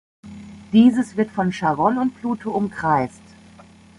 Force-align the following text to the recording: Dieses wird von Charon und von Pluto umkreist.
Dieses 0.73 1.15
wird 1.15 1.29
von 1.29 1.53
Charon 1.53 1.99
und 1.99 2.09
von 2.13 2.19
Pluto 2.21 2.49
umkreist. 2.49 3.21